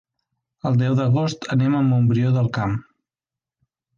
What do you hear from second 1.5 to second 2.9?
anem a Montbrió del Camp.